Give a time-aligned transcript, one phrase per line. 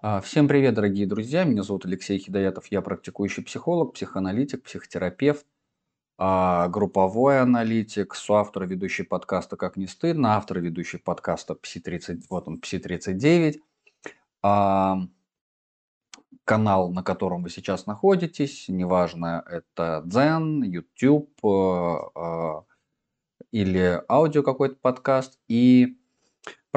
[0.00, 1.42] А, Всем привет, дорогие друзья!
[1.42, 2.68] Меня зовут Алексей Хидоятов.
[2.70, 5.44] Я практикующий психолог, психоаналитик, психотерапевт,
[6.18, 12.60] а, групповой аналитик, соавтор ведущий подкаста «Как не стыдно», автор ведущий подкаста «Пси-30», вот он,
[12.60, 13.56] «Пси-39»,
[14.44, 14.98] а,
[16.44, 21.28] канал, на котором вы сейчас находитесь, неважно, это Дзен, YouTube
[23.50, 25.97] или аудио какой-то подкаст, и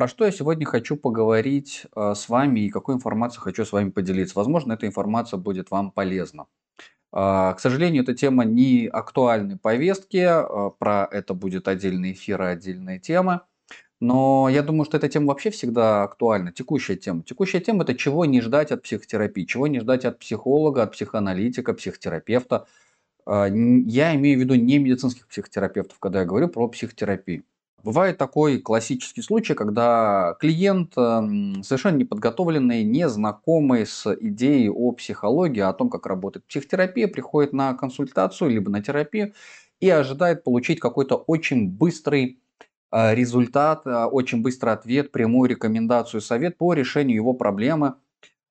[0.02, 3.92] про что я сегодня хочу поговорить э, с вами и какую информацию хочу с вами
[3.92, 4.36] поделиться.
[4.36, 6.48] Возможно, эта информация будет вам полезна.
[7.14, 12.46] Э, к сожалению, эта тема не актуальной повестки, э, про это будет отдельный эфир и
[12.46, 13.46] отдельная тема.
[14.00, 17.22] Но я думаю, что эта тема вообще всегда актуальна, текущая тема.
[17.22, 21.76] Текущая тема– это чего не ждать от психотерапии, чего не ждать от психолога, от психоаналитика,
[21.76, 22.66] психотерапевта.
[23.28, 27.44] Я имею в виду не медицинских психотерапевтов, когда я говорю про психотерапию.
[27.84, 35.74] Бывает такой классический случай, когда клиент эм, совершенно неподготовленный, незнакомый с идеей о психологии, о
[35.74, 39.34] том, как работает психотерапия, приходит на консультацию либо на терапию
[39.80, 42.40] и ожидает получить какой-то очень быстрый
[42.92, 47.96] э, результат, э, очень быстрый ответ, прямую рекомендацию, совет по решению его проблемы,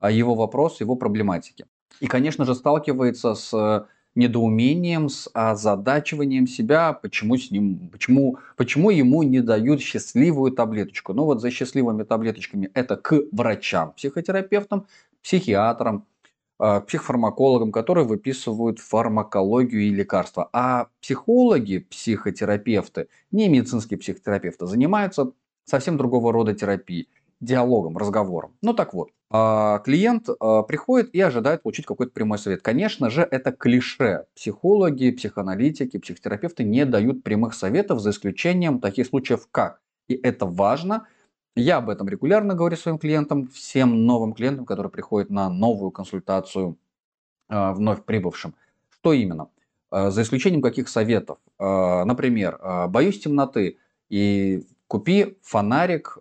[0.01, 1.67] э, его вопроса, его проблематики.
[2.01, 3.87] И, конечно же, сталкивается с
[4.21, 11.13] недоумением, с озадачиванием себя, почему, с ним, почему, почему ему не дают счастливую таблеточку.
[11.15, 14.87] Ну вот за счастливыми таблеточками это к врачам, психотерапевтам,
[15.23, 16.07] психиатрам,
[16.59, 20.51] а, психофармакологам, которые выписывают фармакологию и лекарства.
[20.53, 25.33] А психологи, психотерапевты, не медицинские психотерапевты, занимаются
[25.65, 27.09] совсем другого рода терапией
[27.41, 28.53] диалогом, разговором.
[28.61, 32.63] Ну так вот, клиент а, приходит и ожидает получить какой-то прямой совет.
[32.63, 34.27] Конечно же, это клише.
[34.35, 39.81] Психологи, психоаналитики, психотерапевты не дают прямых советов, за исключением таких случаев как.
[40.09, 41.07] И это важно.
[41.55, 46.77] Я об этом регулярно говорю своим клиентам, всем новым клиентам, которые приходят на новую консультацию
[47.49, 48.57] а, вновь прибывшим.
[48.89, 49.49] Что именно?
[49.93, 51.39] За исключением каких советов?
[51.59, 53.79] Например, боюсь темноты
[54.09, 56.19] и купи фонарик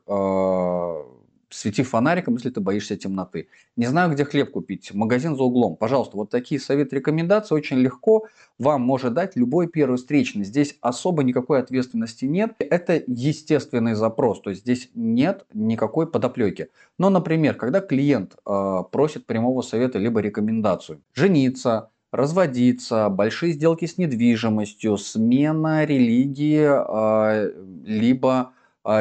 [1.50, 3.48] свети фонариком, если ты боишься темноты.
[3.76, 4.94] Не знаю, где хлеб купить.
[4.94, 5.76] Магазин за углом.
[5.76, 8.28] Пожалуйста, вот такие советы, рекомендации очень легко
[8.58, 10.44] вам может дать любой первый встречный.
[10.44, 12.54] Здесь особо никакой ответственности нет.
[12.60, 14.42] Это естественный запрос.
[14.42, 16.70] То есть здесь нет никакой подоплеки.
[16.98, 21.02] Но, например, когда клиент э, просит прямого совета либо рекомендацию.
[21.14, 27.54] Жениться, разводиться, большие сделки с недвижимостью, смена религии, э,
[27.86, 28.54] либо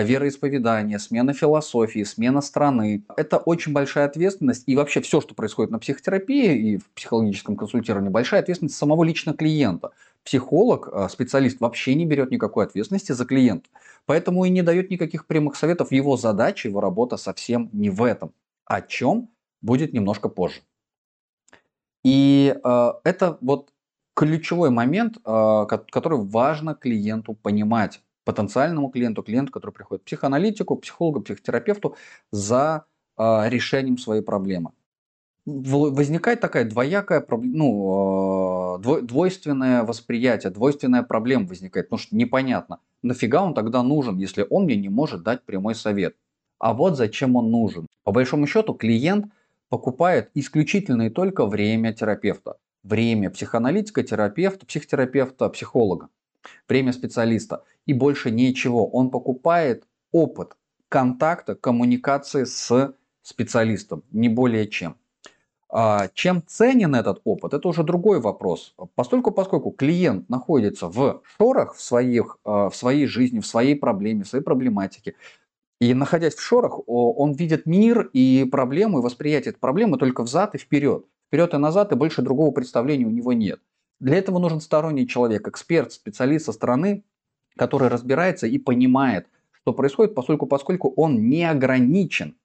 [0.02, 3.04] вероисповедание, смена философии, смена страны.
[3.16, 4.64] Это очень большая ответственность.
[4.66, 9.32] И вообще все, что происходит на психотерапии и в психологическом консультировании, большая ответственность самого лично
[9.32, 9.90] клиента.
[10.24, 13.68] Психолог, а, специалист вообще не берет никакой ответственности за клиента.
[14.04, 15.92] Поэтому и не дает никаких прямых советов.
[15.92, 18.32] Его задача, его работа совсем не в этом.
[18.64, 19.30] О чем
[19.62, 20.60] будет немножко позже.
[22.04, 23.72] И э, это вот
[24.14, 31.22] ключевой момент, э, который важно клиенту понимать потенциальному клиенту, клиенту, который приходит к психоаналитику, психологу,
[31.22, 31.96] психотерапевту
[32.30, 32.84] за
[33.16, 34.72] э, решением своей проблемы.
[35.46, 43.54] Возникает такая двоякая, ну, э, двойственное восприятие, двойственная проблема возникает, потому что непонятно, нафига он
[43.54, 46.14] тогда нужен, если он мне не может дать прямой совет.
[46.58, 47.86] А вот зачем он нужен.
[48.04, 49.32] По большому счету клиент
[49.70, 52.58] покупает исключительно и только время терапевта.
[52.82, 56.10] Время психоаналитика, терапевта, психотерапевта, психолога
[56.68, 58.86] время специалиста и больше ничего.
[58.86, 60.56] Он покупает опыт
[60.88, 64.96] контакта, коммуникации с специалистом, не более чем.
[65.70, 68.74] А чем ценен этот опыт, это уже другой вопрос.
[68.94, 74.24] Поскольку, поскольку клиент находится в шорах в, своих, а, в своей жизни, в своей проблеме,
[74.24, 75.14] в своей проблематике,
[75.80, 81.04] и находясь в шорах, он видит мир и проблемы, восприятие проблемы только взад и вперед.
[81.28, 83.60] Вперед и назад, и больше другого представления у него нет.
[84.00, 87.04] Для этого нужен сторонний человек, эксперт, специалист со стороны,
[87.56, 92.36] который разбирается и понимает, что происходит, поскольку, поскольку он не ограничен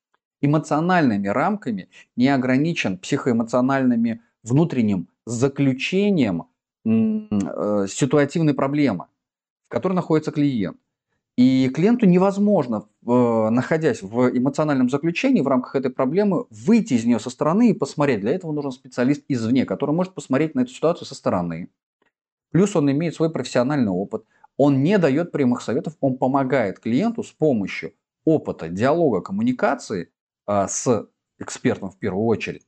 [0.41, 6.47] эмоциональными рамками, не ограничен психоэмоциональными внутренним заключением
[6.85, 9.06] э, ситуативной проблемы,
[9.67, 10.77] в которой находится клиент.
[11.38, 17.29] И клиенту невозможно, находясь в эмоциональном заключении в рамках этой проблемы, выйти из нее со
[17.29, 18.21] стороны и посмотреть.
[18.21, 21.69] Для этого нужен специалист извне, который может посмотреть на эту ситуацию со стороны.
[22.51, 24.25] Плюс он имеет свой профессиональный опыт.
[24.57, 27.94] Он не дает прямых советов, он помогает клиенту с помощью
[28.25, 30.11] опыта, диалога, коммуникации
[30.45, 31.07] а, с
[31.39, 32.65] экспертом в первую очередь,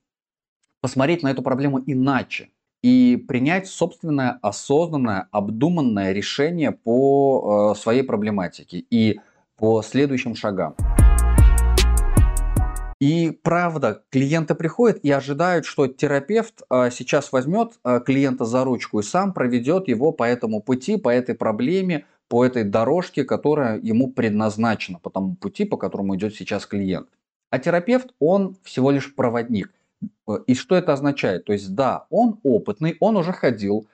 [0.82, 2.50] посмотреть на эту проблему иначе
[2.82, 9.20] и принять собственное осознанное, обдуманное решение по э, своей проблематике и
[9.58, 10.76] по следующим шагам.
[13.02, 19.00] И правда, клиенты приходят и ожидают, что терапевт а, сейчас возьмет а, клиента за ручку
[19.00, 24.12] и сам проведет его по этому пути, по этой проблеме, по этой дорожке, которая ему
[24.12, 27.10] предназначена, по тому пути, по которому идет сейчас клиент.
[27.52, 29.72] А терапевт, он всего лишь проводник.
[30.48, 31.46] И что это означает?
[31.46, 33.88] То есть, да, он опытный, он уже ходил,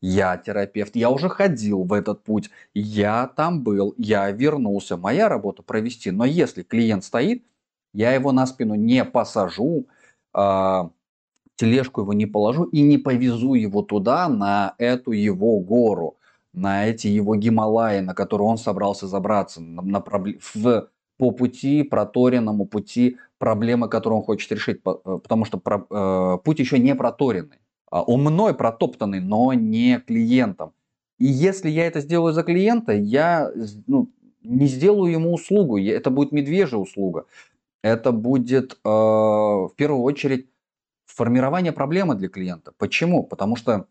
[0.00, 4.96] я терапевт, я уже ходил в этот путь, я там был, я вернулся.
[4.96, 6.10] Моя работа провести.
[6.10, 7.44] Но если клиент стоит,
[7.92, 9.88] я его на спину не посажу,
[10.32, 10.90] а,
[11.56, 16.16] тележку его не положу и не повезу его туда, на эту его гору,
[16.52, 22.66] на эти его Гималаи, на которые он собрался забраться, на, на, в, по пути, проторенному
[22.66, 27.58] пути проблемы, которые он хочет решить, э, потому что про, э, путь еще не проторенный.
[27.90, 30.72] А, он мной протоптанный, но не клиентом.
[31.18, 33.50] И если я это сделаю за клиента, я
[33.86, 34.10] ну,
[34.42, 37.26] не сделаю ему услугу, это будет медвежья услуга.
[37.82, 40.48] Это будет э, в первую очередь
[41.06, 42.72] формирование проблемы для клиента.
[42.78, 43.24] Почему?
[43.24, 43.86] Потому что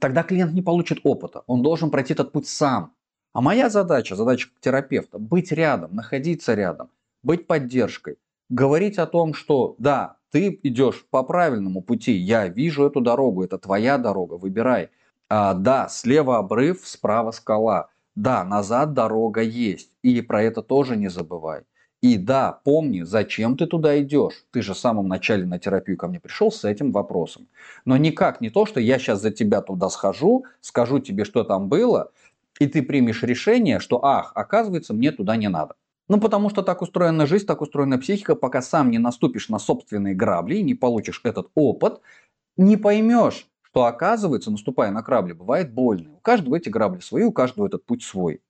[0.00, 2.92] тогда клиент не получит опыта, он должен пройти этот путь сам.
[3.32, 6.90] А моя задача, задача терапевта, быть рядом, находиться рядом,
[7.22, 8.16] быть поддержкой,
[8.48, 13.58] говорить о том, что да, ты идешь по правильному пути, я вижу эту дорогу, это
[13.58, 14.90] твоя дорога, выбирай.
[15.28, 17.88] А, да, слева обрыв, справа скала.
[18.14, 21.62] Да, назад дорога есть, и про это тоже не забывай.
[22.00, 24.44] И да, помни, зачем ты туда идешь.
[24.52, 27.48] Ты же в самом начале на терапию ко мне пришел с этим вопросом.
[27.84, 31.68] Но никак не то, что я сейчас за тебя туда схожу, скажу тебе, что там
[31.68, 32.12] было,
[32.60, 35.74] и ты примешь решение, что, ах, оказывается, мне туда не надо.
[36.08, 40.14] Ну, потому что так устроена жизнь, так устроена психика, пока сам не наступишь на собственные
[40.14, 42.00] грабли и не получишь этот опыт,
[42.56, 46.14] не поймешь, что оказывается, наступая на грабли, бывает больно.
[46.14, 48.40] У каждого эти грабли свои, у каждого этот путь свой.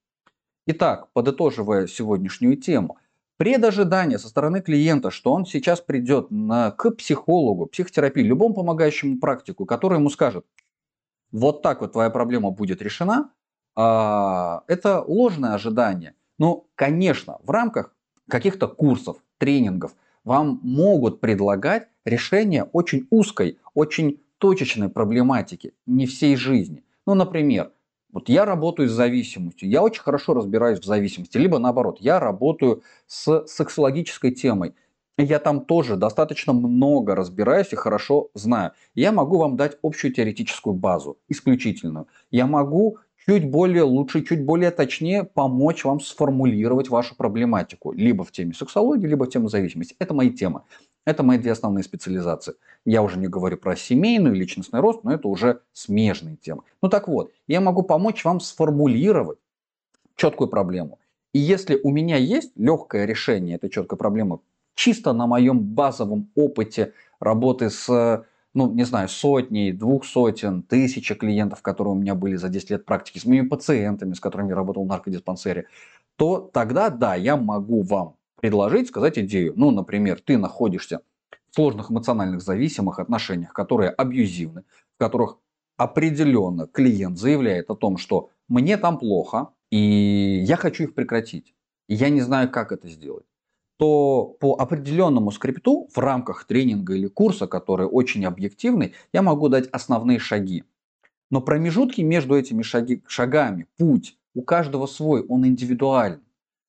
[0.67, 2.99] Итак, подытоживая сегодняшнюю тему,
[3.39, 9.67] предожидание со стороны клиента, что он сейчас придет на, к психологу, психотерапии, любому помогающему практику,
[9.67, 10.47] который ему скажет,
[11.33, 13.31] вот так вот твоя проблема будет решена,
[13.75, 16.15] а, это ложное ожидание.
[16.39, 17.95] Ну, конечно, в рамках
[18.29, 19.95] каких-то курсов, тренингов
[20.25, 26.85] вам могут предлагать решение очень узкой, очень точечной проблематики, не всей жизни.
[27.07, 27.73] Ну, например,
[28.13, 32.83] вот я работаю с зависимостью, я очень хорошо разбираюсь в зависимости, либо наоборот, я работаю
[33.07, 34.75] с сексологической темой,
[35.17, 38.73] я там тоже достаточно много разбираюсь и хорошо знаю.
[38.95, 42.07] Я могу вам дать общую теоретическую базу, исключительную.
[42.31, 42.99] Я могу
[43.29, 47.93] чуть более лучше, чуть более точнее помочь вам сформулировать вашу проблематику.
[47.93, 49.95] Либо в теме сексологии, либо в теме зависимости.
[49.99, 50.63] Это мои темы.
[51.05, 52.55] Это мои две основные специализации.
[52.87, 56.63] Я уже не говорю про семейную личностный рост, но это уже смежные темы.
[56.81, 59.39] Ну так вот, я могу помочь вам сформулировать
[60.17, 60.99] четкую проблему.
[61.35, 64.39] И если у меня есть легкое решение этой четкой проблемы,
[64.75, 68.25] чисто на моем базовом опыте работы с
[68.59, 72.85] ну, не знаю, сотни, двух сотен, тысячи клиентов, которые у меня были за 10 лет
[72.85, 75.67] практики, с моими пациентами, с которыми я работал в наркодиспансере,
[76.17, 79.53] то тогда, да, я могу вам предложить, сказать идею.
[79.55, 81.03] Ну, например, ты находишься
[81.51, 84.65] в сложных эмоциональных зависимых отношениях, которые абьюзивны,
[84.97, 85.39] в которых
[85.77, 91.55] определенно клиент заявляет о том, что мне там плохо, и я хочу их прекратить.
[91.87, 93.25] И я не знаю, как это сделать
[93.79, 99.69] то по определенному скрипту в рамках тренинга или курса, который очень объективный, я могу дать
[99.69, 100.65] основные шаги.
[101.31, 106.21] Но промежутки между этими шаги, шагами, путь, у каждого свой, он индивидуален.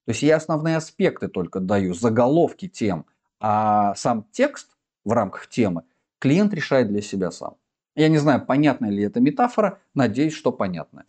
[0.05, 3.05] То есть я основные аспекты только даю, заголовки тем,
[3.39, 5.83] а сам текст в рамках темы
[6.19, 7.55] клиент решает для себя сам.
[7.95, 11.05] Я не знаю, понятна ли эта метафора, надеюсь, что понятна.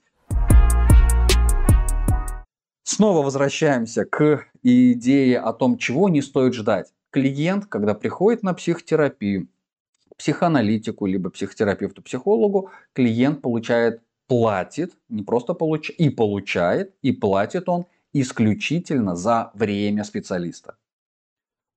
[2.83, 6.93] Снова возвращаемся к идее о том, чего не стоит ждать.
[7.11, 9.49] Клиент, когда приходит на психотерапию,
[10.17, 19.17] психоаналитику, либо психотерапевту-психологу, клиент получает, платит, не просто получает, и получает, и платит он исключительно
[19.17, 20.77] за время специалиста.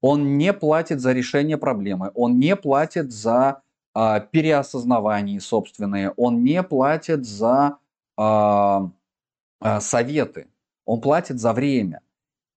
[0.01, 3.61] Он не платит за решение проблемы, он не платит за
[3.95, 7.77] э, переосознавание собственные, он не платит за
[8.17, 8.79] э,
[9.61, 10.47] э, советы
[10.85, 12.01] он платит за время.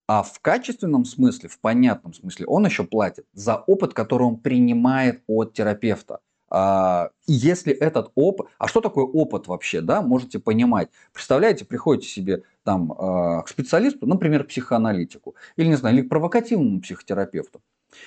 [0.09, 5.23] А в качественном смысле, в понятном смысле, он еще платит за опыт, который он принимает
[5.27, 6.21] от терапевта.
[6.49, 10.91] А, если этот опыт, а что такое опыт вообще, да, можете понимать.
[11.13, 16.81] Представляете, приходите себе там а, к специалисту, например, психоаналитику, или, не знаю, или к провокативному
[16.81, 17.61] психотерапевту,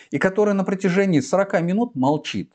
[0.10, 2.54] и который на протяжении 40 минут молчит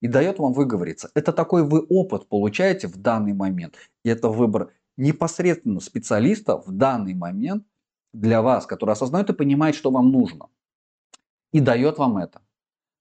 [0.00, 1.10] и дает вам выговориться.
[1.14, 3.74] Это такой вы опыт получаете в данный момент.
[4.04, 7.64] И это выбор непосредственно специалиста в данный момент
[8.12, 10.48] для вас, который осознает и понимает, что вам нужно.
[11.52, 12.42] и дает вам это.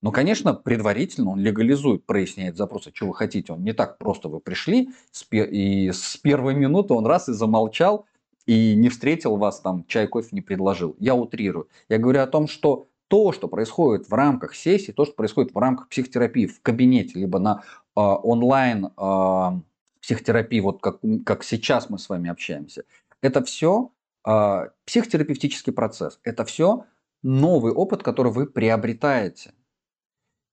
[0.02, 3.52] Но, конечно, предварительно он легализует, проясняет запросы, что вы хотите.
[3.54, 4.90] Он не так просто вы пришли,
[5.32, 8.06] и с первой минуты он раз и замолчал,
[8.46, 10.96] и не встретил вас там, чай, кофе не предложил.
[11.00, 11.68] Я утрирую.
[11.90, 15.58] Я говорю о том, что то, что происходит в рамках сессии, то, что происходит в
[15.58, 17.64] рамках психотерапии в кабинете, либо на
[17.96, 19.62] э, онлайн э,
[20.08, 22.86] психотерапии, вот как, как сейчас мы с вами общаемся,
[23.22, 23.92] это все
[24.26, 26.22] э, психотерапевтический процесс.
[26.24, 26.86] Это все
[27.24, 29.54] новый опыт, который вы приобретаете.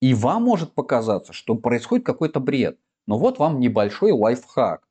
[0.02, 2.80] И вам может показаться, что происходит какой-то бред.
[3.06, 4.82] Но вот вам небольшой лайфхак.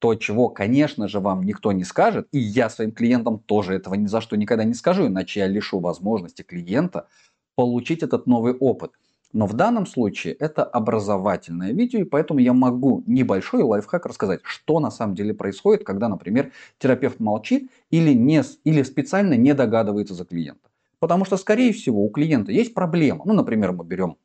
[0.00, 4.06] То, чего, конечно же, вам никто не скажет, и я своим клиентам тоже этого ни
[4.06, 7.08] за что никогда не скажу, иначе я лишу возможности клиента
[7.54, 8.92] получить этот новый опыт.
[9.32, 14.80] Но в данном случае это образовательное видео, и поэтому я могу небольшой лайфхак рассказать, что
[14.80, 20.24] на самом деле происходит, когда, например, терапевт молчит или, не, или специально не догадывается за
[20.24, 20.68] клиента.
[20.98, 23.22] Потому что, скорее всего, у клиента есть проблема.
[23.24, 24.16] Ну, например, мы берем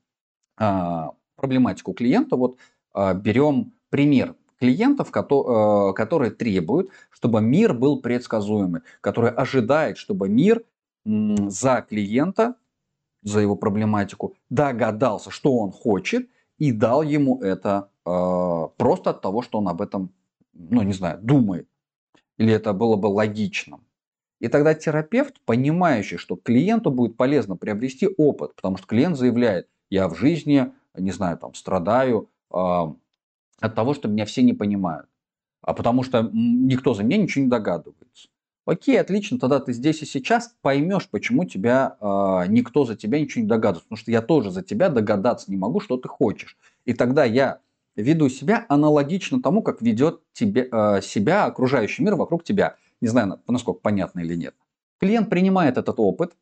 [0.57, 2.35] а, проблематику клиента.
[2.35, 2.57] Вот
[2.93, 10.63] а, берем пример клиентов, а, которые требуют, чтобы мир был предсказуемый, которые ожидают, чтобы мир
[11.05, 12.55] за клиента,
[13.25, 19.57] за его проблематику догадался, что он хочет, и дал ему это просто от того, что
[19.57, 20.13] он об этом,
[20.53, 21.67] ну не знаю, думает.
[22.37, 23.83] Или это было бы логичным.
[24.39, 30.07] И тогда терапевт, понимающий, что клиенту будет полезно приобрести опыт, потому что клиент заявляет, я
[30.07, 35.07] в жизни, не знаю, там, страдаю э, от того, что меня все не понимают.
[35.61, 38.27] А потому что никто за меня ничего не догадывается.
[38.65, 43.43] Окей, отлично, тогда ты здесь и сейчас поймешь, почему тебя э, никто за тебя ничего
[43.43, 43.85] не догадывается.
[43.85, 46.57] Потому что я тоже за тебя догадаться не могу, что ты хочешь.
[46.83, 47.59] И тогда я
[47.95, 52.77] веду себя аналогично тому, как ведет тебе, э, себя окружающий мир вокруг тебя.
[53.01, 54.55] Не знаю, насколько понятно или нет.
[54.99, 56.33] Клиент принимает этот опыт,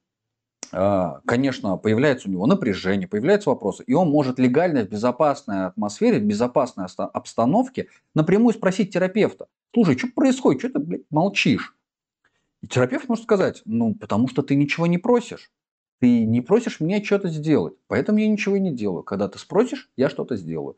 [0.72, 6.20] а, конечно, появляется у него напряжение, появляются вопросы, и он может легально в безопасной атмосфере,
[6.20, 11.76] в безопасной обстановке напрямую спросить терапевта, слушай, что происходит, что ты, блядь, молчишь?
[12.64, 15.52] И терапевт может сказать, ну, потому что ты ничего не просишь.
[16.00, 19.04] Ты не просишь меня что-то сделать, поэтому я ничего не делаю.
[19.04, 20.76] Когда ты спросишь, я что-то сделаю.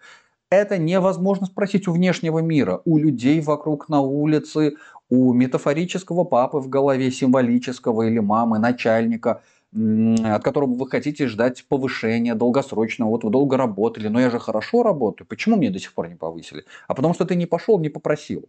[0.50, 4.74] Это невозможно спросить у внешнего мира, у людей вокруг на улице,
[5.10, 9.42] у метафорического папы в голове, символического или мамы, начальника–
[9.76, 13.10] от которого вы хотите ждать повышения долгосрочного.
[13.10, 15.28] Вот вы долго работали, но я же хорошо работаю.
[15.28, 16.64] Почему мне до сих пор не повысили?
[16.88, 18.48] А потому что ты не пошел, не попросил.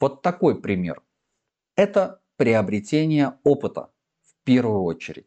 [0.00, 1.02] Вот такой пример.
[1.76, 3.90] Это приобретение опыта
[4.22, 5.26] в первую очередь.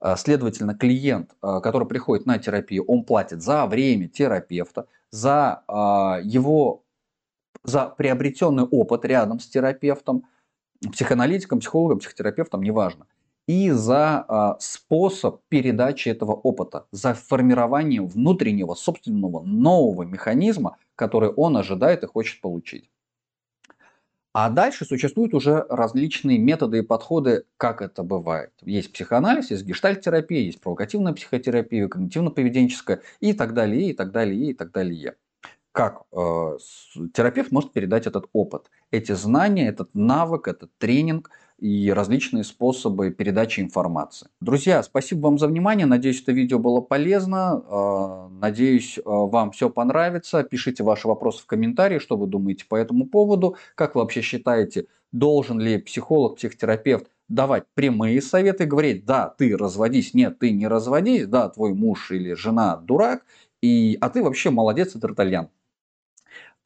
[0.00, 6.20] А, следовательно, клиент, а, который приходит на терапию, он платит за время терапевта, за а,
[6.22, 6.84] его
[7.64, 10.24] за приобретенный опыт рядом с терапевтом,
[10.92, 13.06] психоаналитиком, психологом, психотерапевтом, неважно
[13.48, 22.02] и за способ передачи этого опыта, за формирование внутреннего собственного нового механизма, который он ожидает
[22.02, 22.90] и хочет получить.
[24.32, 28.52] А дальше существуют уже различные методы и подходы, как это бывает.
[28.62, 34.54] Есть психоанализ, есть гештальт-терапия, есть провокативная психотерапия, когнитивно-поведенческая и так далее, и так далее, и
[34.54, 35.16] так далее.
[35.72, 36.58] Как э,
[37.14, 43.60] терапевт может передать этот опыт, эти знания, этот навык, этот тренинг– и различные способы передачи
[43.60, 44.28] информации.
[44.40, 45.86] Друзья, спасибо вам за внимание.
[45.86, 47.62] Надеюсь, это видео было полезно.
[47.68, 50.44] А, надеюсь, а, вам все понравится.
[50.44, 53.56] Пишите ваши вопросы в комментарии, что вы думаете по этому поводу.
[53.74, 60.14] Как вы вообще считаете, должен ли психолог, психотерапевт давать прямые советы, говорить, да, ты разводись,
[60.14, 63.24] нет, ты не разводись, да, твой муж или жена дурак,
[63.60, 65.50] и, а ты вообще молодец и тартальян.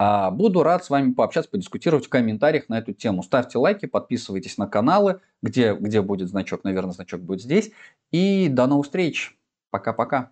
[0.04, 3.22] А, буду рад с вами пообщаться, подискутировать в комментариях на эту тему.
[3.22, 7.70] Ставьте лайки, подписывайтесь на каналы, где, где будет значок, наверное, значок будет здесь.
[8.10, 9.38] И до новых встреч.
[9.70, 10.30] Пока-пока.